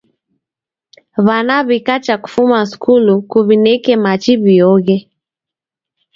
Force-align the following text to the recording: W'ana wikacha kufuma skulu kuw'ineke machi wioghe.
W'ana 1.25 1.55
wikacha 1.67 2.15
kufuma 2.23 2.57
skulu 2.71 3.13
kuw'ineke 3.29 3.93
machi 4.03 4.33
wioghe. 4.43 4.97